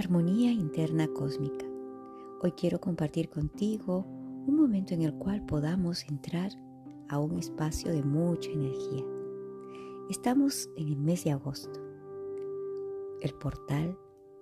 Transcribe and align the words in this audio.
Armonía 0.00 0.50
interna 0.50 1.06
cósmica. 1.08 1.66
Hoy 2.40 2.52
quiero 2.52 2.80
compartir 2.80 3.28
contigo 3.28 4.06
un 4.46 4.56
momento 4.56 4.94
en 4.94 5.02
el 5.02 5.12
cual 5.12 5.44
podamos 5.44 6.08
entrar 6.08 6.52
a 7.10 7.18
un 7.18 7.38
espacio 7.38 7.92
de 7.92 8.02
mucha 8.02 8.50
energía. 8.50 9.04
Estamos 10.08 10.70
en 10.78 10.88
el 10.88 10.96
mes 10.96 11.24
de 11.24 11.32
agosto. 11.32 11.78
El 13.20 13.34
portal 13.34 13.94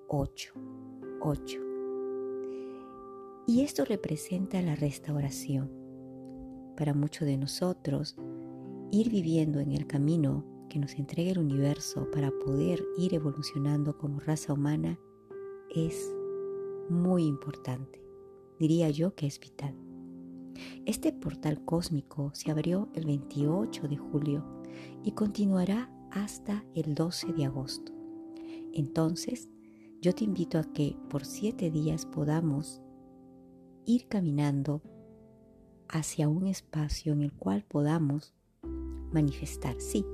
8. 0.06 0.52
8. 1.22 1.60
Y 3.48 3.62
esto 3.62 3.84
representa 3.84 4.62
la 4.62 4.76
restauración. 4.76 5.72
Para 6.76 6.94
muchos 6.94 7.26
de 7.26 7.36
nosotros, 7.36 8.14
ir 8.92 9.10
viviendo 9.10 9.58
en 9.58 9.72
el 9.72 9.88
camino 9.88 10.44
que 10.68 10.78
nos 10.78 10.94
entrega 10.94 11.32
el 11.32 11.40
universo 11.40 12.08
para 12.12 12.30
poder 12.30 12.80
ir 12.96 13.14
evolucionando 13.14 13.98
como 13.98 14.20
raza 14.20 14.52
humana 14.52 15.00
es 15.74 16.12
muy 16.88 17.24
importante. 17.24 18.02
Diría 18.58 18.90
yo 18.90 19.14
que 19.14 19.26
es 19.26 19.38
vital. 19.38 19.74
Este 20.86 21.12
portal 21.12 21.64
cósmico 21.64 22.30
se 22.34 22.50
abrió 22.50 22.88
el 22.94 23.06
28 23.06 23.88
de 23.88 23.96
julio 23.96 24.44
y 25.04 25.12
continuará 25.12 25.90
hasta 26.10 26.64
el 26.74 26.94
12 26.94 27.32
de 27.32 27.44
agosto. 27.44 27.92
Entonces, 28.72 29.48
yo 30.00 30.14
te 30.14 30.24
invito 30.24 30.58
a 30.58 30.64
que 30.64 30.96
por 31.08 31.24
siete 31.24 31.70
días 31.70 32.06
podamos 32.06 32.80
ir 33.84 34.06
caminando 34.06 34.82
hacia 35.88 36.28
un 36.28 36.46
espacio 36.46 37.12
en 37.12 37.22
el 37.22 37.32
cual 37.32 37.64
podamos 37.64 38.34
manifestar. 39.12 39.80
Sí, 39.80 40.04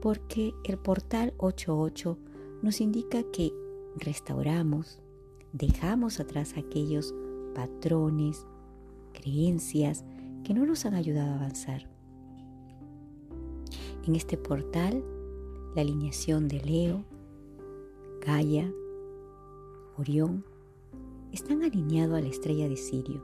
porque 0.00 0.52
el 0.64 0.78
portal 0.78 1.34
88 1.38 2.18
nos 2.62 2.80
indica 2.80 3.22
que 3.32 3.52
restauramos, 3.96 4.99
dejamos 5.52 6.20
atrás 6.20 6.54
aquellos 6.56 7.14
patrones, 7.54 8.46
creencias 9.12 10.04
que 10.44 10.54
no 10.54 10.64
nos 10.64 10.84
han 10.84 10.94
ayudado 10.94 11.32
a 11.32 11.36
avanzar. 11.36 11.88
En 14.06 14.16
este 14.16 14.36
portal, 14.36 15.04
la 15.74 15.82
alineación 15.82 16.48
de 16.48 16.60
Leo, 16.60 17.04
Gaia, 18.24 18.72
Orión, 19.96 20.44
están 21.32 21.62
alineados 21.62 22.18
a 22.18 22.20
la 22.20 22.28
estrella 22.28 22.68
de 22.68 22.76
Sirio. 22.76 23.22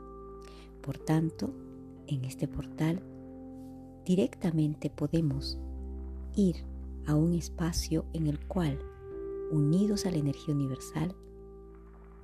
Por 0.82 0.98
tanto, 0.98 1.50
en 2.06 2.24
este 2.24 2.46
portal, 2.46 3.02
directamente 4.04 4.90
podemos 4.90 5.58
ir 6.36 6.56
a 7.06 7.14
un 7.14 7.32
espacio 7.34 8.04
en 8.12 8.26
el 8.26 8.38
cual 8.46 8.78
unidos 9.50 10.06
a 10.06 10.10
la 10.10 10.18
energía 10.18 10.54
universal, 10.54 11.14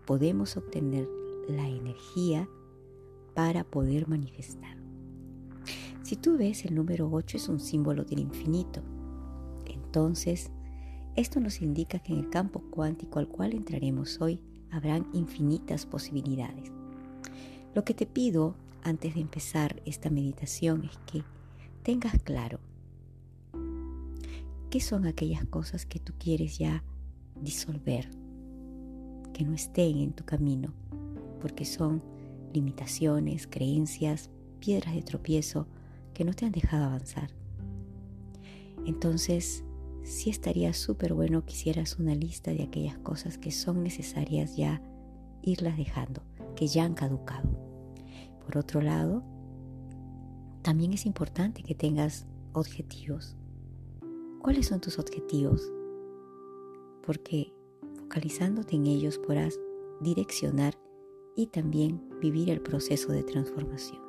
podemos 0.06 0.56
obtener 0.56 1.08
la 1.48 1.68
energía 1.68 2.48
para 3.34 3.64
poder 3.64 4.08
manifestar. 4.08 4.76
Si 6.02 6.16
tú 6.16 6.36
ves 6.36 6.64
el 6.64 6.74
número 6.74 7.08
8 7.10 7.36
es 7.36 7.48
un 7.48 7.60
símbolo 7.60 8.04
del 8.04 8.20
infinito, 8.20 8.82
entonces 9.66 10.50
esto 11.14 11.40
nos 11.40 11.60
indica 11.60 11.98
que 11.98 12.12
en 12.12 12.18
el 12.20 12.30
campo 12.30 12.62
cuántico 12.70 13.18
al 13.18 13.28
cual 13.28 13.52
entraremos 13.52 14.20
hoy 14.20 14.40
habrán 14.70 15.06
infinitas 15.12 15.86
posibilidades. 15.86 16.72
Lo 17.74 17.84
que 17.84 17.94
te 17.94 18.06
pido 18.06 18.56
antes 18.82 19.14
de 19.14 19.20
empezar 19.20 19.80
esta 19.84 20.10
meditación 20.10 20.84
es 20.84 20.98
que 21.10 21.22
tengas 21.82 22.20
claro 22.22 22.58
qué 24.70 24.80
son 24.80 25.06
aquellas 25.06 25.44
cosas 25.44 25.86
que 25.86 25.98
tú 25.98 26.14
quieres 26.18 26.58
ya 26.58 26.82
disolver, 27.40 28.08
que 29.32 29.44
no 29.44 29.54
estén 29.54 29.98
en 29.98 30.12
tu 30.12 30.24
camino, 30.24 30.72
porque 31.40 31.64
son 31.64 32.02
limitaciones, 32.52 33.46
creencias, 33.46 34.30
piedras 34.60 34.94
de 34.94 35.02
tropiezo 35.02 35.66
que 36.14 36.24
no 36.24 36.34
te 36.34 36.46
han 36.46 36.52
dejado 36.52 36.84
avanzar. 36.84 37.30
Entonces, 38.84 39.64
sí 40.02 40.30
estaría 40.30 40.72
súper 40.74 41.14
bueno 41.14 41.44
que 41.44 41.52
hicieras 41.52 41.98
una 41.98 42.14
lista 42.14 42.52
de 42.52 42.62
aquellas 42.62 42.98
cosas 42.98 43.38
que 43.38 43.50
son 43.50 43.82
necesarias 43.82 44.56
ya 44.56 44.82
irlas 45.42 45.76
dejando, 45.76 46.22
que 46.56 46.66
ya 46.66 46.84
han 46.84 46.94
caducado. 46.94 47.48
Por 48.44 48.58
otro 48.58 48.80
lado, 48.80 49.22
también 50.62 50.92
es 50.92 51.06
importante 51.06 51.62
que 51.62 51.74
tengas 51.74 52.26
objetivos. 52.52 53.36
¿Cuáles 54.40 54.66
son 54.66 54.80
tus 54.80 54.98
objetivos? 54.98 55.62
porque 57.02 57.52
focalizándote 58.12 58.76
en 58.76 58.86
ellos 58.86 59.16
podrás 59.16 59.58
direccionar 60.02 60.78
y 61.34 61.46
también 61.46 62.10
vivir 62.20 62.50
el 62.50 62.60
proceso 62.60 63.10
de 63.10 63.22
transformación. 63.22 64.02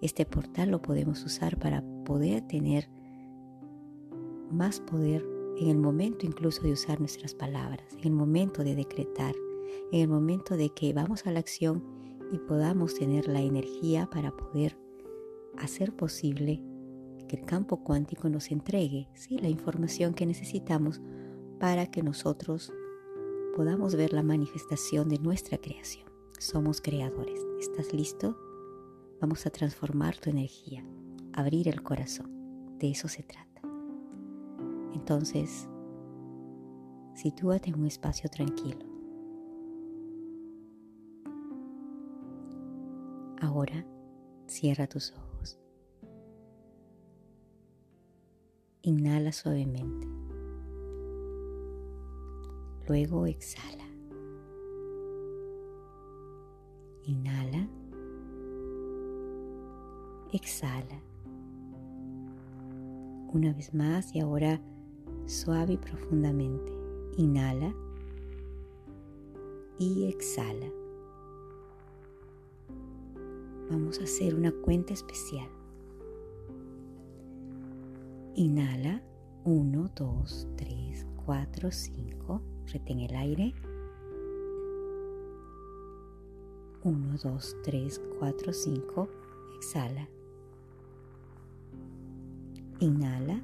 Este 0.00 0.26
portal 0.26 0.72
lo 0.72 0.82
podemos 0.82 1.22
usar 1.24 1.60
para 1.60 1.84
poder 2.04 2.42
tener 2.48 2.90
más 4.50 4.80
poder 4.80 5.24
en 5.58 5.68
el 5.68 5.78
momento 5.78 6.26
incluso 6.26 6.62
de 6.62 6.72
usar 6.72 6.98
nuestras 6.98 7.36
palabras, 7.36 7.86
en 7.98 8.06
el 8.06 8.10
momento 8.14 8.64
de 8.64 8.74
decretar, 8.74 9.36
en 9.92 10.00
el 10.00 10.08
momento 10.08 10.56
de 10.56 10.70
que 10.70 10.92
vamos 10.92 11.24
a 11.24 11.30
la 11.30 11.38
acción 11.38 11.84
y 12.32 12.38
podamos 12.38 12.96
tener 12.96 13.28
la 13.28 13.40
energía 13.40 14.10
para 14.10 14.36
poder 14.36 14.76
hacer 15.56 15.94
posible 15.94 16.60
que 17.28 17.36
el 17.36 17.44
campo 17.44 17.84
cuántico 17.84 18.28
nos 18.28 18.50
entregue 18.50 19.08
¿sí? 19.14 19.38
la 19.38 19.48
información 19.48 20.14
que 20.14 20.26
necesitamos 20.26 21.00
para 21.60 21.86
que 21.86 22.02
nosotros 22.02 22.72
podamos 23.58 23.96
ver 23.96 24.12
la 24.12 24.22
manifestación 24.22 25.08
de 25.08 25.18
nuestra 25.18 25.58
creación. 25.58 26.08
Somos 26.38 26.80
creadores. 26.80 27.44
¿Estás 27.58 27.92
listo? 27.92 28.38
Vamos 29.20 29.46
a 29.46 29.50
transformar 29.50 30.16
tu 30.16 30.30
energía, 30.30 30.86
abrir 31.32 31.66
el 31.66 31.82
corazón. 31.82 32.78
De 32.78 32.88
eso 32.88 33.08
se 33.08 33.24
trata. 33.24 33.60
Entonces, 34.94 35.68
sitúate 37.16 37.70
en 37.70 37.80
un 37.80 37.86
espacio 37.88 38.30
tranquilo. 38.30 38.86
Ahora, 43.40 43.84
cierra 44.46 44.86
tus 44.86 45.12
ojos. 45.14 45.58
Inhala 48.82 49.32
suavemente. 49.32 50.17
Luego 52.88 53.26
exhala. 53.26 53.84
Inhala. 57.04 57.68
Exhala. 60.32 61.02
Una 63.34 63.52
vez 63.52 63.74
más 63.74 64.14
y 64.14 64.20
ahora 64.20 64.58
suave 65.26 65.74
y 65.74 65.76
profundamente. 65.76 66.72
Inhala 67.18 67.74
y 69.78 70.04
exhala. 70.06 70.72
Vamos 73.70 74.00
a 74.00 74.04
hacer 74.04 74.34
una 74.34 74.50
cuenta 74.50 74.94
especial. 74.94 75.50
Inhala 78.34 79.02
1, 79.44 79.90
2, 79.94 80.48
3, 80.56 81.06
4, 81.26 81.70
5. 81.70 82.57
Retén 82.72 83.00
el 83.00 83.16
aire. 83.16 83.54
1, 86.84 87.16
2, 87.22 87.56
3, 87.64 88.00
4, 88.18 88.52
5. 88.52 89.08
Exhala. 89.56 90.08
Inhala. 92.80 93.40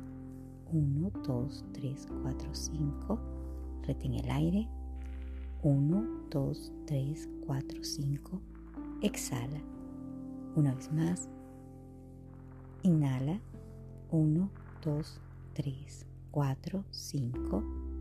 1, 0.73 1.11
2, 1.27 1.65
3, 1.73 2.07
4, 2.23 2.55
5. 2.55 3.19
Retén 3.87 4.15
el 4.15 4.31
aire. 4.31 4.69
1, 5.63 6.05
2, 6.31 6.73
3, 6.87 7.29
4, 7.47 7.83
5. 7.83 8.41
Exhala. 9.01 9.63
Una 10.55 10.75
vez 10.75 10.93
más. 10.93 11.31
Inhala. 12.83 13.41
1, 14.11 14.51
2, 14.85 15.21
3, 15.55 16.07
4, 16.31 16.85
5. 16.91 17.94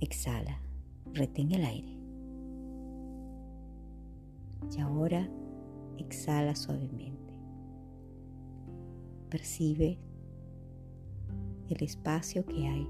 Exhala. 0.00 0.60
Retén 1.12 1.52
el 1.52 1.64
aire. 1.64 1.96
Y 4.76 4.80
ahora 4.80 5.28
exhala 5.98 6.56
suavemente. 6.56 7.34
Percibe 9.30 9.98
el 11.68 11.82
espacio 11.82 12.44
que 12.46 12.66
hay 12.66 12.88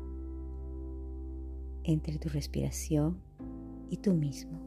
entre 1.85 2.19
tu 2.19 2.29
respiración 2.29 3.19
y 3.91 3.99
tú 3.99 4.15
mismo. 4.15 4.59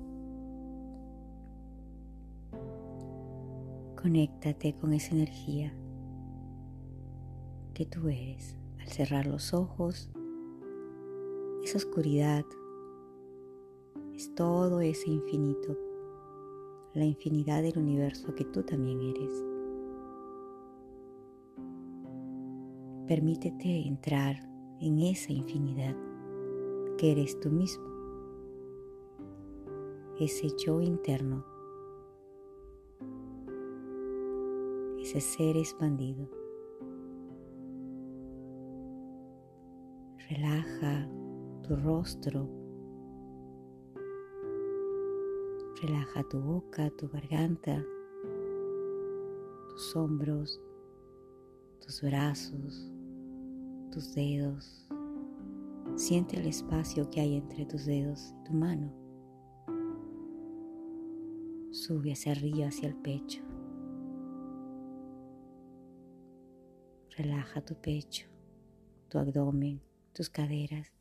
Conéctate 4.01 4.75
con 4.75 4.93
esa 4.93 5.15
energía 5.15 5.73
que 7.73 7.85
tú 7.85 8.07
eres 8.07 8.55
al 8.79 8.87
cerrar 8.87 9.25
los 9.25 9.53
ojos. 9.53 10.09
Esa 11.67 11.79
oscuridad 11.79 12.45
es 14.13 14.33
todo 14.35 14.79
ese 14.79 15.09
infinito, 15.09 15.75
la 16.93 17.03
infinidad 17.03 17.61
del 17.61 17.77
universo 17.77 18.33
que 18.35 18.45
tú 18.45 18.63
también 18.63 19.01
eres. 19.01 19.43
Permítete 23.05 23.85
entrar 23.85 24.37
en 24.79 24.99
esa 24.99 25.33
infinidad 25.33 25.93
que 26.97 27.11
eres 27.11 27.37
tú 27.41 27.49
mismo, 27.49 27.85
ese 30.21 30.47
yo 30.65 30.79
interno, 30.79 31.43
ese 35.01 35.19
ser 35.19 35.57
expandido. 35.57 36.29
Relaja 40.29 41.09
tu 41.67 41.75
rostro, 41.75 42.47
relaja 45.81 46.23
tu 46.29 46.39
boca, 46.39 46.89
tu 46.91 47.09
garganta, 47.09 47.83
tus 49.69 49.95
hombros, 49.95 50.61
tus 51.81 52.01
brazos, 52.01 52.89
tus 53.91 54.15
dedos. 54.15 54.87
Siente 55.95 56.37
el 56.37 56.47
espacio 56.47 57.09
que 57.09 57.19
hay 57.19 57.35
entre 57.35 57.65
tus 57.65 57.85
dedos 57.85 58.33
y 58.39 58.43
tu 58.45 58.53
mano. 58.53 58.93
Sube 61.71 62.13
hacia 62.13 62.31
arriba, 62.31 62.67
hacia 62.67 62.87
el 62.87 62.95
pecho. 62.95 63.41
Relaja 67.17 67.59
tu 67.59 67.75
pecho, 67.75 68.27
tu 69.09 69.17
abdomen, 69.17 69.81
tus 70.13 70.29
caderas 70.29 70.93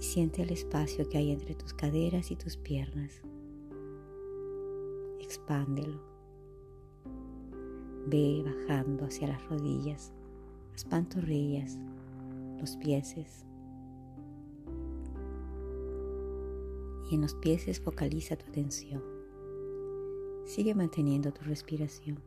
y 0.00 0.02
siente 0.02 0.42
el 0.42 0.50
espacio 0.50 1.06
que 1.08 1.18
hay 1.18 1.30
entre 1.30 1.54
tus 1.54 1.74
caderas 1.74 2.30
y 2.30 2.36
tus 2.36 2.56
piernas. 2.56 3.20
Expándelo. 5.20 6.00
Ve 8.06 8.42
bajando 8.42 9.04
hacia 9.04 9.28
las 9.28 9.46
rodillas, 9.48 10.12
las 10.72 10.84
pantorrillas, 10.86 11.78
los 12.58 12.76
pies. 12.78 13.14
Y 17.10 17.14
en 17.14 17.20
los 17.20 17.34
pies 17.34 17.78
focaliza 17.80 18.36
tu 18.36 18.46
atención. 18.46 19.02
Sigue 20.46 20.74
manteniendo 20.74 21.30
tu 21.30 21.42
respiración. 21.44 22.18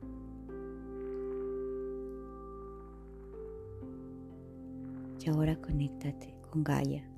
Y 5.19 5.29
ahora 5.29 5.59
conéctate 5.59 6.35
con 6.51 6.63
Gaia. 6.63 7.12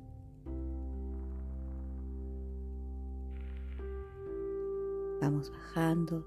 Vamos 5.21 5.51
bajando. 5.51 6.25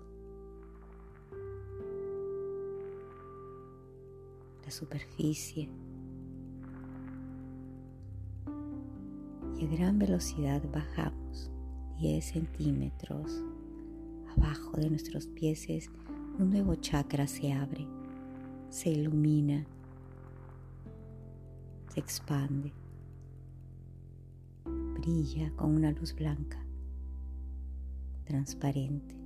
La 4.64 4.70
superficie. 4.70 5.68
Y 9.58 9.64
a 9.64 9.68
gran 9.68 9.98
velocidad 9.98 10.62
bajamos 10.72 11.50
10 11.98 12.24
centímetros 12.24 13.42
abajo 14.36 14.76
de 14.76 14.90
nuestros 14.90 15.26
pies. 15.26 15.90
Un 16.38 16.50
nuevo 16.50 16.76
chakra 16.76 17.26
se 17.26 17.52
abre, 17.52 17.86
se 18.70 18.90
ilumina, 18.90 19.66
se 21.92 21.98
expande, 21.98 22.72
brilla 24.64 25.50
con 25.56 25.74
una 25.74 25.90
luz 25.90 26.14
blanca, 26.14 26.64
transparente. 28.28 29.16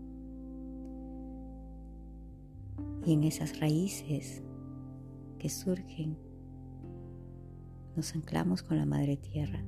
Y 3.05 3.13
en 3.13 3.25
esas 3.25 3.59
raíces 3.61 4.43
que 5.39 5.51
surgen, 5.51 6.17
nos 7.97 8.15
anclamos 8.15 8.63
con 8.63 8.79
la 8.79 8.87
Madre 8.87 9.17
Tierra 9.17 9.63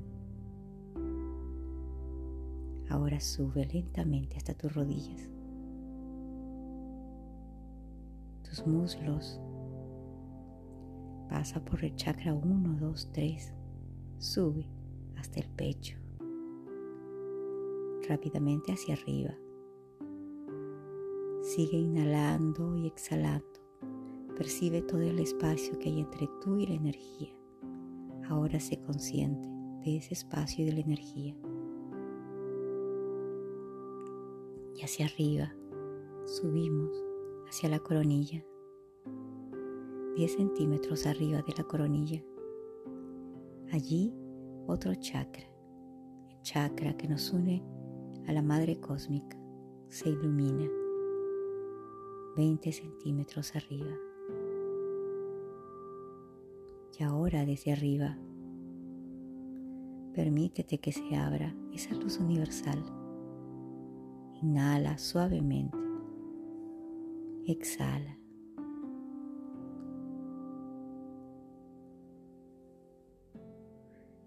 Ahora 2.94 3.18
sube 3.18 3.66
lentamente 3.66 4.36
hasta 4.36 4.54
tus 4.54 4.72
rodillas, 4.72 5.28
tus 8.44 8.64
muslos. 8.66 9.40
Pasa 11.28 11.64
por 11.64 11.84
el 11.84 11.96
chakra 11.96 12.34
1, 12.34 12.78
2, 12.78 13.08
3. 13.12 13.52
Sube 14.18 14.68
hasta 15.16 15.40
el 15.40 15.48
pecho. 15.48 15.96
Rápidamente 18.08 18.72
hacia 18.72 18.94
arriba. 18.94 19.38
Sigue 21.42 21.78
inhalando 21.78 22.76
y 22.76 22.86
exhalando. 22.86 23.46
Percibe 24.36 24.82
todo 24.82 25.00
el 25.00 25.18
espacio 25.18 25.78
que 25.78 25.88
hay 25.88 26.00
entre 26.00 26.28
tú 26.42 26.58
y 26.58 26.66
la 26.66 26.74
energía. 26.74 27.34
Ahora 28.28 28.58
sé 28.58 28.80
consciente 28.80 29.48
de 29.84 29.98
ese 29.98 30.14
espacio 30.14 30.64
y 30.64 30.66
de 30.66 30.72
la 30.72 30.80
energía. 30.80 31.36
y 34.76 34.82
hacia 34.82 35.06
arriba 35.06 35.54
subimos 36.24 36.90
hacia 37.48 37.68
la 37.68 37.78
coronilla, 37.78 38.44
10 40.16 40.32
centímetros 40.32 41.06
arriba 41.06 41.42
de 41.42 41.54
la 41.56 41.64
coronilla. 41.64 42.22
Allí 43.70 44.12
otro 44.66 44.94
chakra, 44.94 45.46
el 46.30 46.40
chakra 46.42 46.96
que 46.96 47.08
nos 47.08 47.32
une 47.32 47.62
a 48.26 48.32
la 48.32 48.42
Madre 48.42 48.80
Cósmica, 48.80 49.36
se 49.88 50.08
ilumina 50.08 50.68
20 52.36 52.72
centímetros 52.72 53.54
arriba. 53.54 53.96
Y 56.98 57.02
ahora 57.02 57.44
desde 57.44 57.72
arriba, 57.72 58.18
permítete 60.14 60.78
que 60.78 60.92
se 60.92 61.16
abra 61.16 61.54
esa 61.72 61.94
luz 61.94 62.18
universal 62.18 62.84
Inhala 64.44 64.98
suavemente. 64.98 65.78
Exhala. 67.46 68.18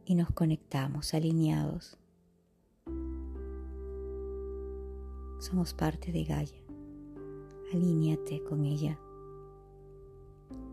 Y 0.05 0.15
nos 0.15 0.31
conectamos 0.31 1.13
alineados. 1.13 1.99
Somos 5.39 5.74
parte 5.74 6.12
de 6.12 6.24
Gaia. 6.24 6.63
Alíñate 7.74 8.44
con 8.44 8.65
ella. 8.65 9.00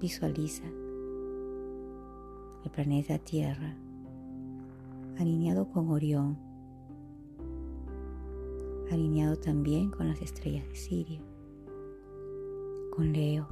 Visualiza 0.01 0.65
el 2.65 2.71
planeta 2.71 3.19
Tierra 3.19 3.77
alineado 5.19 5.71
con 5.71 5.91
Orión 5.91 6.37
alineado 8.91 9.37
también 9.37 9.91
con 9.91 10.09
las 10.09 10.21
estrellas 10.23 10.67
de 10.69 10.77
Sirio, 10.77 11.21
con 12.95 13.13
Leo. 13.13 13.47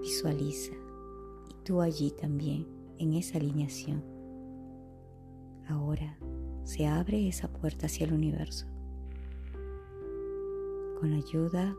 Visualiza 0.00 0.72
y 1.48 1.54
tú 1.64 1.80
allí 1.80 2.10
también 2.10 2.66
en 2.98 3.14
esa 3.14 3.38
alineación. 3.38 4.02
Ahora 5.68 6.18
se 6.64 6.86
abre 6.86 7.28
esa 7.28 7.48
puerta 7.48 7.86
hacia 7.86 8.06
el 8.06 8.12
universo 8.12 8.66
con 11.02 11.10
la 11.10 11.16
ayuda 11.16 11.74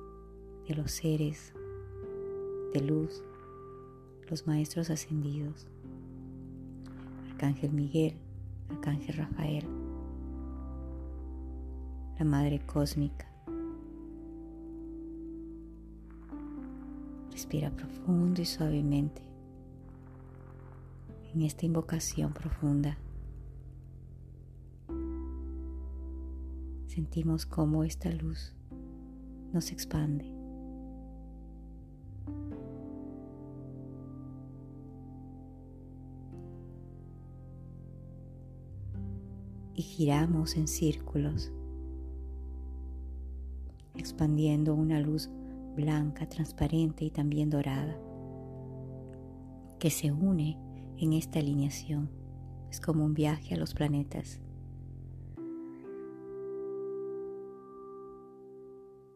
de 0.68 0.75
los 0.75 0.92
seres 0.92 1.54
de 2.74 2.82
luz, 2.82 3.24
los 4.30 4.46
maestros 4.48 4.90
ascendidos, 4.90 5.66
Arcángel 7.32 7.72
Miguel, 7.72 8.16
Arcángel 8.70 9.16
Rafael, 9.16 9.66
la 12.20 12.25
Madre 12.25 12.60
Cósmica. 12.66 13.25
Respira 17.32 17.72
profundo 17.72 18.42
y 18.42 18.46
suavemente 18.46 19.22
en 21.34 21.42
esta 21.44 21.66
invocación 21.66 22.34
profunda. 22.34 22.98
Sentimos 26.94 27.48
cómo 27.48 27.84
esta 27.84 28.12
luz 28.12 28.54
nos 29.52 29.72
expande. 29.72 30.32
Y 39.74 39.82
giramos 39.82 40.56
en 40.56 40.68
círculos, 40.68 41.52
expandiendo 43.96 44.76
una 44.76 45.00
luz 45.00 45.32
blanca, 45.76 46.30
transparente 46.30 47.06
y 47.06 47.10
también 47.10 47.50
dorada, 47.50 47.98
que 49.80 49.90
se 49.90 50.12
une 50.12 50.60
en 51.00 51.14
esta 51.14 51.40
alineación. 51.40 52.12
Es 52.70 52.80
como 52.80 53.04
un 53.04 53.16
viaje 53.16 53.56
a 53.56 53.58
los 53.58 53.74
planetas. 53.74 54.40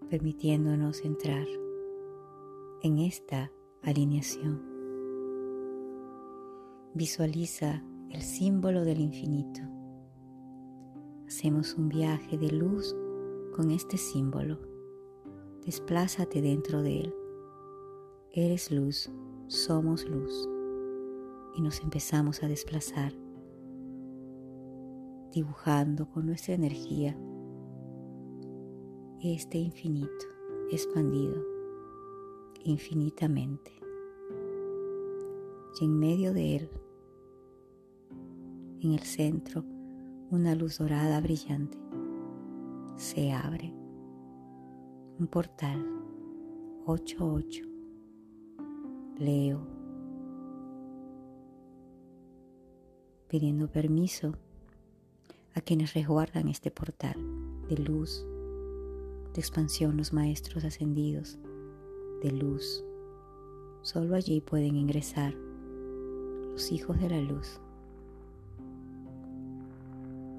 Permitiéndonos 0.10 1.04
entrar 1.04 1.46
en 2.82 3.00
esta 3.00 3.52
alineación. 3.82 4.62
Visualiza 6.94 7.84
el 8.10 8.22
símbolo 8.22 8.84
del 8.84 9.02
infinito. 9.02 9.62
Hacemos 11.28 11.74
un 11.76 11.90
viaje 11.90 12.38
de 12.38 12.52
luz 12.52 12.96
con 13.56 13.72
este 13.72 13.98
símbolo. 13.98 14.60
Desplázate 15.66 16.42
dentro 16.42 16.82
de 16.82 17.02
él. 17.02 17.14
Eres 18.32 18.72
luz, 18.72 19.12
somos 19.48 20.06
luz. 20.06 20.48
Y 21.56 21.62
nos 21.62 21.82
empezamos 21.82 22.44
a 22.44 22.48
desplazar, 22.48 23.14
dibujando 25.34 26.08
con 26.10 26.28
nuestra 26.28 26.54
energía 26.54 27.18
este 29.22 29.58
infinito 29.58 30.26
expandido 30.72 31.44
infinitamente. 32.64 33.72
Y 35.80 35.86
en 35.86 36.00
medio 36.00 36.34
de 36.34 36.56
él, 36.56 36.70
en 38.82 38.92
el 38.92 39.02
centro, 39.02 39.64
una 40.30 40.56
luz 40.56 40.78
dorada 40.80 41.22
brillante 41.22 41.78
se 42.96 43.32
abre. 43.32 43.74
Un 45.20 45.28
portal 45.28 45.84
88. 46.86 47.64
Leo. 49.18 49.68
Pidiendo 53.28 53.70
permiso 53.70 54.34
a 55.54 55.62
quienes 55.62 55.94
resguardan 55.94 56.48
este 56.48 56.72
portal 56.72 57.16
de 57.68 57.78
luz, 57.78 58.26
de 59.38 59.42
expansión, 59.42 59.98
los 59.98 60.14
maestros 60.14 60.64
ascendidos 60.64 61.38
de 62.24 62.32
luz. 62.32 62.84
Solo 63.84 64.16
allí 64.16 64.42
pueden 64.42 64.76
ingresar 64.76 65.36
los 66.54 66.72
hijos 66.72 67.00
de 67.00 67.08
la 67.08 67.22
luz 67.22 67.62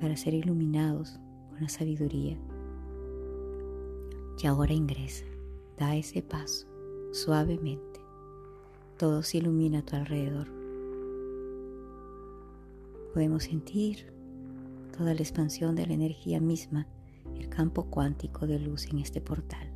para 0.00 0.16
ser 0.16 0.34
iluminados 0.34 1.20
con 1.48 1.60
la 1.60 1.68
sabiduría. 1.68 2.36
Y 4.42 4.48
ahora 4.48 4.72
ingresa, 4.72 5.26
da 5.78 5.94
ese 5.94 6.20
paso 6.20 6.66
suavemente. 7.12 8.00
Todo 8.96 9.22
se 9.22 9.38
ilumina 9.38 9.78
a 9.78 9.82
tu 9.82 9.94
alrededor. 9.94 10.48
Podemos 13.14 13.44
sentir 13.44 14.12
toda 14.96 15.14
la 15.14 15.20
expansión 15.20 15.76
de 15.76 15.86
la 15.86 15.94
energía 15.94 16.40
misma 16.40 16.88
campo 17.58 17.86
cuántico 17.86 18.46
de 18.46 18.60
luz 18.60 18.86
en 18.86 19.00
este 19.00 19.20
portal. 19.20 19.68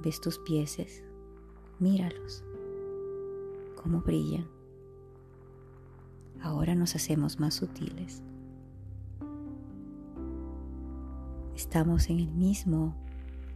¿Ves 0.00 0.20
tus 0.20 0.38
pies? 0.38 1.02
Míralos, 1.80 2.44
cómo 3.74 4.02
brillan. 4.02 4.46
Ahora 6.40 6.76
nos 6.76 6.94
hacemos 6.94 7.40
más 7.40 7.54
sutiles. 7.54 8.22
Estamos 11.56 12.08
en 12.08 12.20
el 12.20 12.30
mismo 12.30 12.94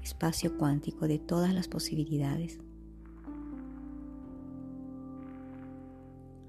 espacio 0.03 0.59
cuántico 0.59 1.07
de 1.07 1.21
todas 1.21 1.55
las 1.55 1.69
posibilidades. 1.69 2.59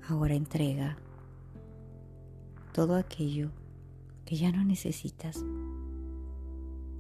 Ahora 0.09 0.33
entrega 0.33 0.97
todo 2.73 2.95
aquello 2.95 3.51
que 4.31 4.37
ya 4.37 4.49
no 4.53 4.63
necesitas, 4.63 5.43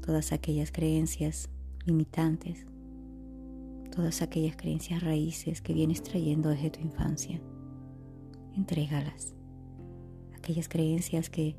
todas 0.05 0.33
aquellas 0.33 0.69
creencias 0.69 1.49
limitantes, 1.85 2.65
todas 3.95 4.21
aquellas 4.21 4.57
creencias 4.57 5.01
raíces 5.01 5.61
que 5.61 5.73
vienes 5.73 6.03
trayendo 6.03 6.49
desde 6.49 6.71
tu 6.71 6.81
infancia. 6.81 7.41
Entrégalas. 8.53 9.33
Aquellas 10.35 10.67
creencias 10.67 11.29
que 11.29 11.55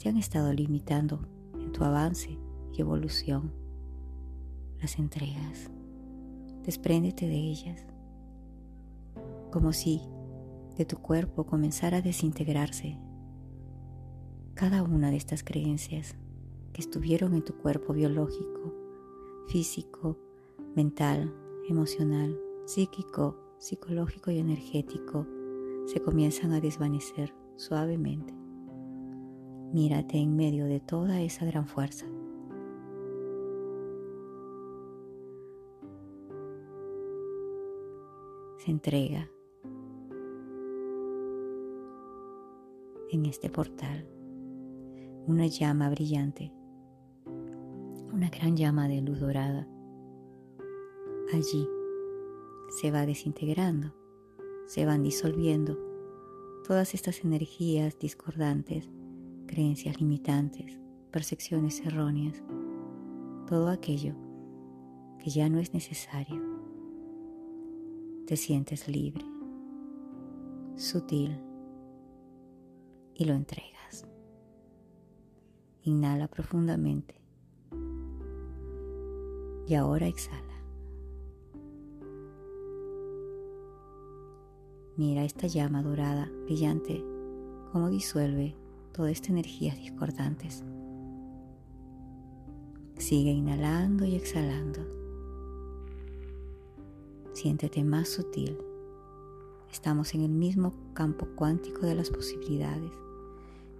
te 0.00 0.08
han 0.08 0.16
estado 0.16 0.52
limitando 0.52 1.26
en 1.54 1.72
tu 1.72 1.82
avance 1.82 2.38
y 2.72 2.80
evolución. 2.80 3.52
Las 4.80 4.96
entregas. 4.96 5.72
Despréndete 6.62 7.26
de 7.26 7.34
ellas. 7.36 7.84
Como 9.50 9.72
si 9.72 10.02
de 10.78 10.84
tu 10.84 10.98
cuerpo 10.98 11.46
comenzara 11.46 11.96
a 11.96 12.02
desintegrarse 12.02 12.96
cada 14.56 14.82
una 14.82 15.10
de 15.10 15.18
estas 15.18 15.44
creencias 15.44 16.16
que 16.72 16.80
estuvieron 16.80 17.34
en 17.34 17.42
tu 17.42 17.52
cuerpo 17.58 17.92
biológico, 17.92 18.72
físico, 19.48 20.16
mental, 20.74 21.32
emocional, 21.68 22.40
psíquico, 22.64 23.36
psicológico 23.58 24.30
y 24.30 24.38
energético 24.38 25.26
se 25.84 26.00
comienzan 26.00 26.52
a 26.52 26.60
desvanecer 26.60 27.34
suavemente. 27.56 28.32
Mírate 29.74 30.16
en 30.16 30.34
medio 30.36 30.64
de 30.64 30.80
toda 30.80 31.20
esa 31.20 31.44
gran 31.44 31.66
fuerza. 31.66 32.06
Se 38.56 38.70
entrega 38.70 39.30
en 43.10 43.26
este 43.26 43.50
portal 43.50 44.15
una 45.26 45.48
llama 45.48 45.90
brillante, 45.90 46.52
una 48.12 48.30
gran 48.30 48.56
llama 48.56 48.86
de 48.86 49.00
luz 49.00 49.18
dorada. 49.18 49.66
Allí 51.32 51.66
se 52.70 52.92
va 52.92 53.04
desintegrando, 53.06 53.92
se 54.66 54.86
van 54.86 55.02
disolviendo 55.02 55.76
todas 56.64 56.94
estas 56.94 57.24
energías 57.24 57.98
discordantes, 57.98 58.88
creencias 59.48 60.00
limitantes, 60.00 60.78
percepciones 61.10 61.80
erróneas, 61.80 62.44
todo 63.48 63.68
aquello 63.68 64.14
que 65.18 65.30
ya 65.30 65.48
no 65.48 65.58
es 65.58 65.74
necesario. 65.74 66.40
Te 68.28 68.36
sientes 68.36 68.86
libre, 68.86 69.24
sutil 70.76 71.36
y 73.14 73.24
lo 73.24 73.34
entregas. 73.34 73.75
Inhala 75.86 76.26
profundamente. 76.26 77.14
Y 79.68 79.74
ahora 79.74 80.08
exhala. 80.08 80.42
Mira 84.96 85.24
esta 85.24 85.46
llama 85.46 85.84
dorada, 85.84 86.28
brillante, 86.44 87.04
cómo 87.70 87.88
disuelve 87.88 88.56
toda 88.92 89.12
esta 89.12 89.28
energía 89.28 89.76
discordantes. 89.76 90.64
Sigue 92.98 93.30
inhalando 93.30 94.04
y 94.04 94.16
exhalando. 94.16 94.80
Siéntete 97.32 97.84
más 97.84 98.08
sutil. 98.08 98.58
Estamos 99.70 100.14
en 100.14 100.22
el 100.22 100.32
mismo 100.32 100.74
campo 100.94 101.28
cuántico 101.36 101.86
de 101.86 101.94
las 101.94 102.10
posibilidades. 102.10 102.90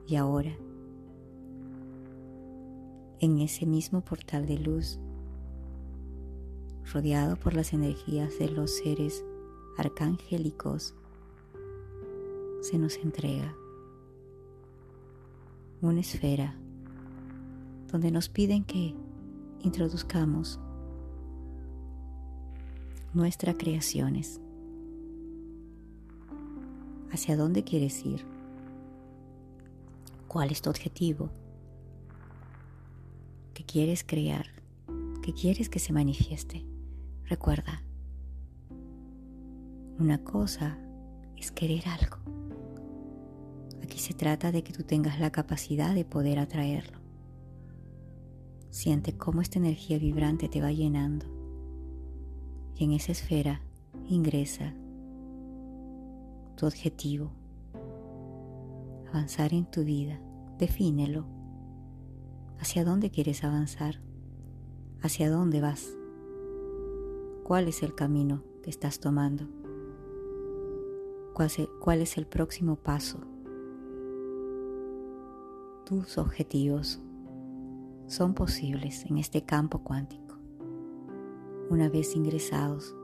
Y 0.06 0.14
ahora 0.14 0.56
en 3.20 3.38
ese 3.40 3.66
mismo 3.66 4.02
portal 4.02 4.46
de 4.46 4.58
luz, 4.58 4.98
rodeado 6.92 7.36
por 7.36 7.54
las 7.54 7.72
energías 7.72 8.38
de 8.38 8.48
los 8.48 8.76
seres 8.76 9.24
arcangélicos, 9.76 10.94
se 12.60 12.78
nos 12.78 12.96
entrega 12.96 13.54
una 15.80 16.00
esfera 16.00 16.56
donde 17.92 18.10
nos 18.10 18.28
piden 18.28 18.64
que 18.64 18.94
introduzcamos 19.62 20.58
nuestras 23.14 23.56
creaciones. 23.56 24.40
¿Hacia 27.12 27.36
dónde 27.36 27.64
quieres 27.64 28.04
ir? 28.04 28.24
¿Cuál 30.28 30.50
es 30.50 30.60
tu 30.60 30.70
objetivo? 30.70 31.30
¿Qué 33.66 33.80
quieres 33.80 34.04
crear? 34.04 34.46
¿Qué 35.22 35.34
quieres 35.34 35.68
que 35.68 35.80
se 35.80 35.92
manifieste? 35.92 36.64
Recuerda, 37.24 37.82
una 39.98 40.22
cosa 40.22 40.78
es 41.36 41.50
querer 41.50 41.82
algo. 41.88 42.18
Aquí 43.82 43.98
se 43.98 44.14
trata 44.14 44.52
de 44.52 44.62
que 44.62 44.72
tú 44.72 44.84
tengas 44.84 45.18
la 45.18 45.32
capacidad 45.32 45.96
de 45.96 46.04
poder 46.04 46.38
atraerlo. 46.38 47.00
Siente 48.70 49.16
cómo 49.16 49.42
esta 49.42 49.58
energía 49.58 49.98
vibrante 49.98 50.48
te 50.48 50.62
va 50.62 50.70
llenando. 50.70 51.26
Y 52.76 52.84
en 52.84 52.92
esa 52.92 53.10
esfera 53.10 53.62
ingresa 54.08 54.74
tu 56.56 56.66
objetivo. 56.66 57.32
Avanzar 59.08 59.52
en 59.52 59.66
tu 59.66 59.82
vida. 59.82 60.20
Defínelo. 60.56 61.35
¿Hacia 62.58 62.84
dónde 62.84 63.10
quieres 63.10 63.44
avanzar? 63.44 64.00
¿Hacia 65.02 65.30
dónde 65.30 65.60
vas? 65.60 65.96
¿Cuál 67.44 67.68
es 67.68 67.82
el 67.82 67.94
camino 67.94 68.42
que 68.62 68.70
estás 68.70 68.98
tomando? 68.98 69.46
¿Cuál 71.34 72.00
es 72.00 72.16
el 72.16 72.26
próximo 72.26 72.76
paso? 72.76 73.18
Tus 75.84 76.18
objetivos 76.18 77.00
son 78.06 78.34
posibles 78.34 79.04
en 79.04 79.18
este 79.18 79.44
campo 79.44 79.84
cuántico. 79.84 80.36
Una 81.68 81.88
vez 81.88 82.16
ingresados 82.16 82.96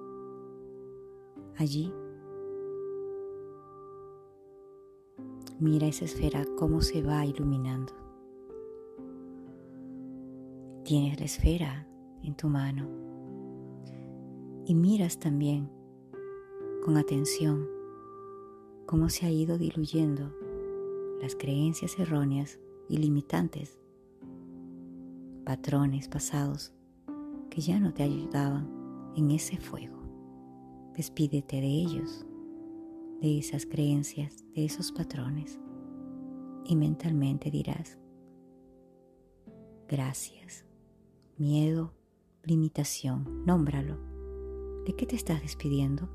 allí, 1.59 1.92
mira 5.61 5.87
esa 5.87 6.06
esfera 6.06 6.44
cómo 6.56 6.80
se 6.80 7.02
va 7.02 7.26
iluminando. 7.26 8.01
Tienes 10.92 11.18
la 11.18 11.25
esfera 11.25 11.88
en 12.22 12.34
tu 12.34 12.50
mano 12.50 12.87
y 14.66 14.75
miras 14.75 15.18
también 15.18 15.70
con 16.84 16.99
atención 16.99 17.66
cómo 18.84 19.08
se 19.08 19.25
ha 19.25 19.30
ido 19.30 19.56
diluyendo 19.56 20.30
las 21.22 21.34
creencias 21.34 21.99
erróneas 21.99 22.61
y 22.90 22.99
limitantes 22.99 23.78
patrones 25.46 26.08
pasados 26.08 26.75
que 27.49 27.62
ya 27.62 27.80
no 27.80 27.94
te 27.94 28.02
ayudaban 28.02 28.68
en 29.16 29.30
ese 29.30 29.56
fuego. 29.56 29.96
Despídete 30.94 31.62
de 31.62 31.68
ellos, 31.68 32.26
de 33.22 33.38
esas 33.38 33.64
creencias, 33.64 34.44
de 34.54 34.66
esos 34.66 34.92
patrones 34.92 35.58
y 36.66 36.76
mentalmente 36.76 37.50
dirás, 37.50 37.96
gracias, 39.88 40.66
miedo, 41.42 41.92
limitación, 42.44 43.44
nómbralo. 43.44 43.99
¿De 44.87 44.94
qué 44.94 45.06
te 45.06 45.16
estás 45.16 45.42
despidiendo? 45.42 46.08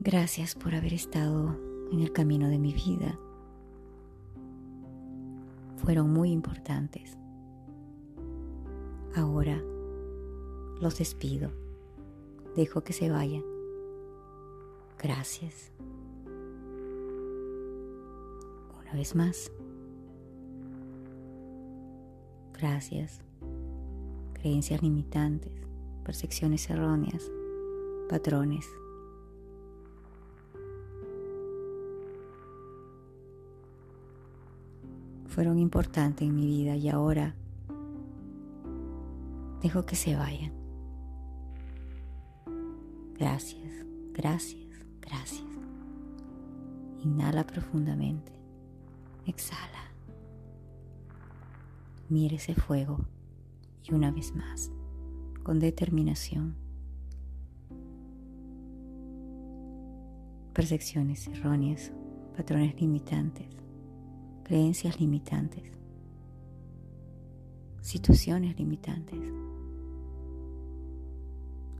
Gracias 0.00 0.54
por 0.54 0.74
haber 0.74 0.92
estado 0.92 1.58
en 1.90 2.00
el 2.00 2.12
camino 2.12 2.48
de 2.48 2.58
mi 2.58 2.74
vida 2.74 3.18
fueron 5.78 6.12
muy 6.12 6.32
importantes. 6.32 7.16
Ahora 9.14 9.58
los 10.82 10.98
despido. 10.98 11.50
Dejo 12.54 12.82
que 12.82 12.92
se 12.92 13.10
vayan. 13.10 13.44
Gracias. 14.98 15.72
Una 18.82 18.92
vez 18.92 19.14
más. 19.14 19.50
Gracias. 22.58 23.20
Creencias 24.34 24.82
limitantes, 24.82 25.52
percepciones 26.04 26.68
erróneas, 26.70 27.30
patrones 28.08 28.66
fueron 35.38 35.60
importantes 35.60 36.26
en 36.26 36.34
mi 36.34 36.46
vida 36.46 36.74
y 36.74 36.88
ahora 36.88 37.32
dejo 39.62 39.86
que 39.86 39.94
se 39.94 40.16
vayan. 40.16 40.52
Gracias, 43.14 43.86
gracias, 44.12 44.84
gracias. 45.00 45.46
Inhala 47.04 47.46
profundamente. 47.46 48.32
Exhala. 49.26 49.87
Mire 52.08 52.36
ese 52.36 52.54
fuego 52.54 53.00
y 53.82 53.94
una 53.94 54.10
vez 54.10 54.34
más, 54.34 54.70
con 55.42 55.58
determinación. 55.58 56.56
Percepciones 60.52 61.28
erróneas, 61.28 61.92
patrones 62.36 62.80
limitantes 62.80 63.58
creencias 64.48 64.98
limitantes, 64.98 65.62
situaciones 67.82 68.58
limitantes. 68.58 69.20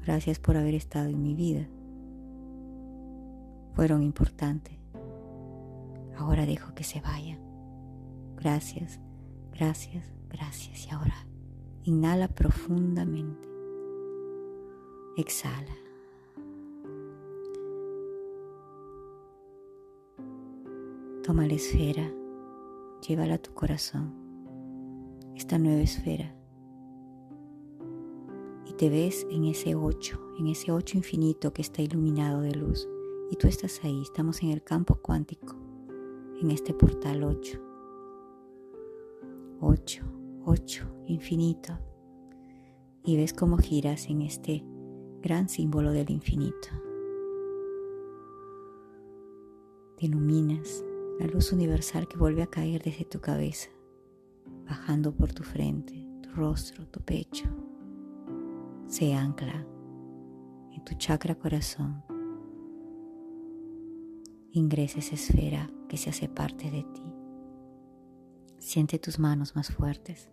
Gracias 0.04 0.38
por 0.38 0.58
haber 0.58 0.74
estado 0.74 1.08
en 1.08 1.22
mi 1.22 1.34
vida. 1.34 1.66
Fueron 3.72 4.02
importantes. 4.02 4.74
Ahora 6.18 6.44
dejo 6.44 6.74
que 6.74 6.84
se 6.84 7.00
vayan. 7.00 7.38
Gracias, 8.36 9.00
gracias, 9.54 10.04
gracias. 10.28 10.86
Y 10.86 10.90
ahora 10.90 11.26
inhala 11.84 12.28
profundamente. 12.28 13.48
Exhala. 15.16 15.76
Toma 21.24 21.46
la 21.46 21.54
esfera 21.54 22.10
llévala 23.06 23.34
a 23.34 23.38
tu 23.38 23.52
corazón, 23.54 24.12
esta 25.34 25.58
nueva 25.58 25.80
esfera. 25.80 26.34
Y 28.66 28.72
te 28.74 28.90
ves 28.90 29.26
en 29.30 29.44
ese 29.44 29.74
ocho, 29.74 30.20
en 30.38 30.48
ese 30.48 30.72
ocho 30.72 30.96
infinito 30.96 31.52
que 31.52 31.62
está 31.62 31.82
iluminado 31.82 32.40
de 32.40 32.54
luz. 32.54 32.88
Y 33.30 33.36
tú 33.36 33.46
estás 33.46 33.80
ahí, 33.84 34.00
estamos 34.02 34.42
en 34.42 34.50
el 34.50 34.62
campo 34.62 34.96
cuántico, 34.96 35.56
en 36.40 36.50
este 36.50 36.72
portal 36.72 37.24
ocho. 37.24 37.60
Ocho, 39.60 40.02
ocho, 40.48 40.86
infinito. 41.06 41.78
Y 43.04 43.16
ves 43.16 43.34
cómo 43.34 43.58
giras 43.58 44.08
en 44.08 44.22
este 44.22 44.64
gran 45.20 45.48
símbolo 45.48 45.92
del 45.92 46.10
infinito. 46.10 46.68
Te 49.98 50.06
iluminas 50.06 50.82
la 51.20 51.26
luz 51.26 51.52
universal 51.52 52.08
que 52.08 52.16
vuelve 52.16 52.42
a 52.42 52.46
caer 52.46 52.82
desde 52.82 53.04
tu 53.04 53.20
cabeza, 53.20 53.68
bajando 54.66 55.14
por 55.14 55.34
tu 55.34 55.42
frente, 55.42 56.08
tu 56.22 56.30
rostro, 56.30 56.86
tu 56.86 57.00
pecho, 57.00 57.46
se 58.86 59.14
ancla 59.14 59.66
en 60.72 60.82
tu 60.84 60.94
chakra 60.94 61.34
corazón. 61.34 62.02
Ingresa 64.52 65.00
esa 65.00 65.14
esfera 65.14 65.70
que 65.88 65.98
se 65.98 66.08
hace 66.08 66.26
parte 66.26 66.70
de 66.70 66.84
ti. 66.84 67.02
Siente 68.58 68.98
tus 68.98 69.18
manos 69.18 69.54
más 69.54 69.70
fuertes, 69.70 70.30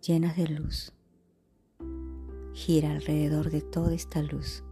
llenas 0.00 0.36
de 0.36 0.48
luz. 0.48 0.92
Gira 2.52 2.92
alrededor 2.92 3.50
de 3.50 3.60
toda 3.60 3.94
esta 3.94 4.22
luz. 4.22 4.62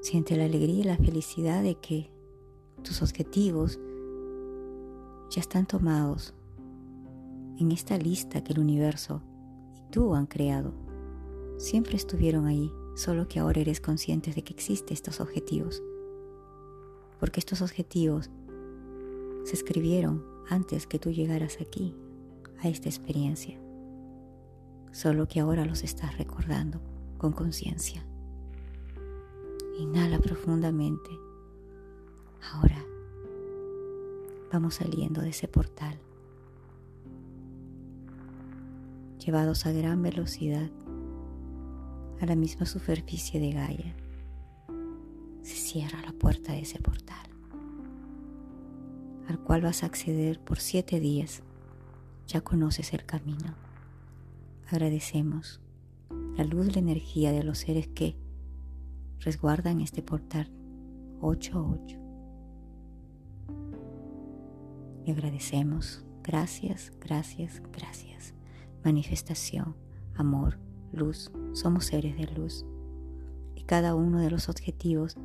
Siente 0.00 0.36
la 0.36 0.44
alegría 0.44 0.80
y 0.80 0.84
la 0.84 0.96
felicidad 0.96 1.62
de 1.62 1.76
que 1.76 2.10
tus 2.82 3.02
objetivos 3.02 3.78
ya 5.30 5.40
están 5.40 5.66
tomados 5.66 6.34
en 7.58 7.72
esta 7.72 7.96
lista 7.96 8.42
que 8.42 8.52
el 8.52 8.58
universo 8.58 9.22
y 9.76 9.90
tú 9.90 10.14
han 10.14 10.26
creado. 10.26 10.74
Siempre 11.58 11.96
estuvieron 11.96 12.46
ahí, 12.46 12.70
solo 12.96 13.28
que 13.28 13.38
ahora 13.38 13.60
eres 13.60 13.80
consciente 13.80 14.32
de 14.32 14.42
que 14.42 14.52
existen 14.52 14.94
estos 14.94 15.20
objetivos. 15.20 15.82
Porque 17.20 17.40
estos 17.40 17.62
objetivos 17.62 18.30
se 19.44 19.54
escribieron 19.54 20.24
antes 20.48 20.86
que 20.86 20.98
tú 20.98 21.10
llegaras 21.10 21.58
aquí, 21.60 21.94
a 22.62 22.68
esta 22.68 22.88
experiencia. 22.88 23.58
Solo 24.90 25.28
que 25.28 25.40
ahora 25.40 25.64
los 25.64 25.82
estás 25.82 26.16
recordando 26.16 26.80
con 27.18 27.32
conciencia. 27.32 28.04
Inhala 29.78 30.18
profundamente 30.18 31.10
Ahora 32.50 32.84
vamos 34.52 34.74
saliendo 34.74 35.22
de 35.22 35.30
ese 35.30 35.48
portal. 35.48 35.98
llevados 39.24 39.66
a 39.66 39.72
gran 39.72 40.02
velocidad 40.02 40.68
a 42.20 42.26
la 42.26 42.34
misma 42.34 42.66
superficie 42.66 43.38
de 43.38 43.52
Gaia, 43.52 43.94
se 45.42 45.54
cierra 45.54 46.02
la 46.02 46.12
puerta 46.12 46.52
de 46.52 46.62
ese 46.62 46.80
portal, 46.80 47.30
al 49.28 49.38
cual 49.38 49.62
vas 49.62 49.84
a 49.84 49.86
acceder 49.86 50.40
por 50.40 50.58
siete 50.58 50.98
días. 50.98 51.44
Ya 52.26 52.40
conoces 52.40 52.92
el 52.92 53.04
camino. 53.04 53.54
Agradecemos 54.70 55.60
la 56.36 56.44
luz, 56.44 56.74
la 56.74 56.80
energía 56.80 57.32
de 57.32 57.42
los 57.42 57.58
seres 57.58 57.88
que 57.88 58.16
resguardan 59.20 59.80
este 59.80 60.02
portal 60.02 60.50
8-8. 61.20 61.98
Y 65.04 65.10
agradecemos. 65.10 66.04
Gracias, 66.22 66.92
gracias, 67.00 67.60
gracias. 67.72 68.34
Manifestación, 68.84 69.74
amor, 70.14 70.58
luz. 70.92 71.32
Somos 71.52 71.86
seres 71.86 72.16
de 72.16 72.26
luz. 72.28 72.64
Y 73.56 73.62
cada 73.64 73.94
uno 73.94 74.20
de 74.20 74.30
los 74.30 74.48
objetivos, 74.48 75.16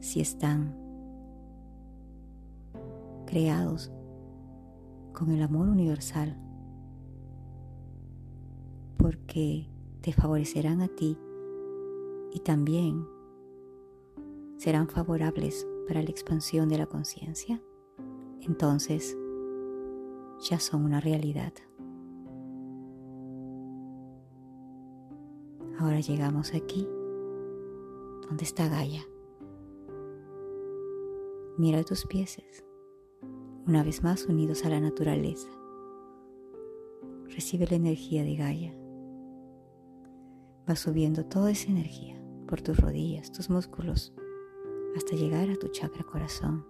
si 0.00 0.20
están 0.20 0.74
creados 3.26 3.92
con 5.20 5.32
el 5.32 5.42
amor 5.42 5.68
universal, 5.68 6.34
porque 8.96 9.68
te 10.00 10.14
favorecerán 10.14 10.80
a 10.80 10.88
ti 10.88 11.18
y 12.32 12.40
también 12.40 13.06
serán 14.56 14.88
favorables 14.88 15.68
para 15.86 16.02
la 16.02 16.08
expansión 16.08 16.70
de 16.70 16.78
la 16.78 16.86
conciencia, 16.86 17.62
entonces 18.40 19.14
ya 20.48 20.58
son 20.58 20.86
una 20.86 21.00
realidad. 21.00 21.52
Ahora 25.78 26.00
llegamos 26.00 26.54
aquí, 26.54 26.88
donde 28.26 28.44
está 28.44 28.68
Gaia. 28.68 29.04
Mira 31.58 31.84
tus 31.84 32.06
pies, 32.06 32.38
una 33.70 33.84
vez 33.84 34.02
más 34.02 34.26
unidos 34.26 34.64
a 34.64 34.68
la 34.68 34.80
naturaleza. 34.80 35.48
Recibe 37.28 37.68
la 37.68 37.76
energía 37.76 38.24
de 38.24 38.34
Gaia. 38.34 38.74
Va 40.68 40.74
subiendo 40.74 41.24
toda 41.24 41.52
esa 41.52 41.70
energía 41.70 42.20
por 42.48 42.60
tus 42.62 42.76
rodillas, 42.80 43.30
tus 43.30 43.48
músculos, 43.48 44.12
hasta 44.96 45.14
llegar 45.14 45.48
a 45.50 45.54
tu 45.54 45.68
chakra 45.68 46.02
corazón. 46.02 46.66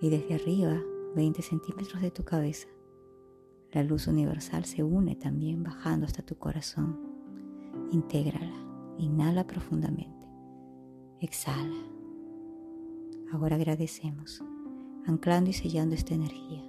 Y 0.00 0.08
desde 0.08 0.36
arriba, 0.36 0.80
20 1.14 1.42
centímetros 1.42 2.00
de 2.00 2.10
tu 2.10 2.24
cabeza, 2.24 2.68
la 3.72 3.82
luz 3.82 4.06
universal 4.06 4.64
se 4.64 4.82
une 4.82 5.16
también 5.16 5.62
bajando 5.62 6.06
hasta 6.06 6.22
tu 6.22 6.36
corazón. 6.38 6.98
Intégrala, 7.92 8.56
inhala 8.96 9.46
profundamente, 9.46 10.26
exhala. 11.20 11.76
Ahora 13.32 13.56
agradecemos, 13.56 14.42
anclando 15.06 15.50
y 15.50 15.52
sellando 15.52 15.94
esta 15.94 16.14
energía. 16.14 16.62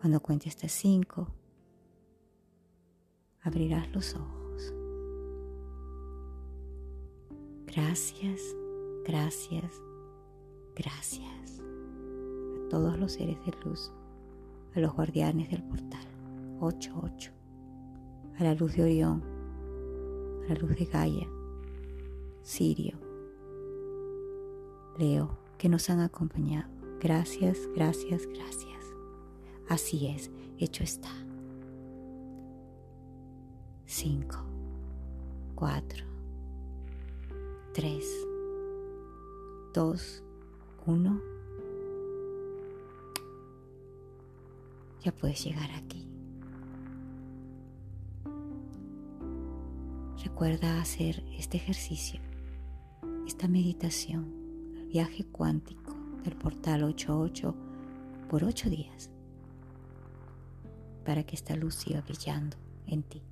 Cuando 0.00 0.20
cuente 0.20 0.48
hasta 0.48 0.68
5, 0.68 1.26
abrirás 3.42 3.92
los 3.92 4.14
ojos. 4.14 4.72
Gracias, 7.66 8.40
gracias, 9.04 9.82
gracias 10.76 11.60
a 11.60 12.68
todos 12.70 12.98
los 12.98 13.12
seres 13.12 13.38
de 13.44 13.52
luz, 13.64 13.92
a 14.74 14.80
los 14.80 14.94
guardianes 14.94 15.50
del 15.50 15.62
portal 15.64 16.06
88, 16.60 17.32
a 18.38 18.44
la 18.44 18.54
luz 18.54 18.74
de 18.74 18.82
Orión, 18.84 19.22
a 20.44 20.54
la 20.54 20.60
luz 20.60 20.76
de 20.76 20.84
Gaia, 20.84 21.28
Sirio, 22.42 22.96
Leo, 24.96 25.47
que 25.58 25.68
nos 25.68 25.90
han 25.90 26.00
acompañado. 26.00 26.68
Gracias, 27.00 27.58
gracias, 27.74 28.26
gracias. 28.26 28.84
Así 29.68 30.06
es, 30.06 30.30
hecho 30.58 30.82
está. 30.82 31.10
5, 33.86 34.36
4, 35.54 36.04
3, 37.74 38.04
2, 39.74 40.22
1. 40.86 41.20
Ya 45.04 45.12
puedes 45.12 45.44
llegar 45.44 45.70
aquí. 45.72 46.06
Recuerda 50.22 50.80
hacer 50.80 51.24
este 51.38 51.56
ejercicio, 51.56 52.20
esta 53.26 53.48
meditación, 53.48 54.47
viaje 54.88 55.24
cuántico 55.24 55.94
del 56.24 56.36
portal 56.36 56.84
88 56.84 57.54
por 58.28 58.44
8 58.44 58.70
días, 58.70 59.10
para 61.04 61.24
que 61.24 61.36
esta 61.36 61.56
luz 61.56 61.74
siga 61.74 62.00
brillando 62.00 62.56
en 62.86 63.02
ti. 63.02 63.22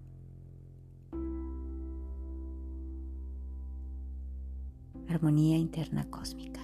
armonía 5.08 5.56
interna 5.56 6.04
cósmica. 6.10 6.60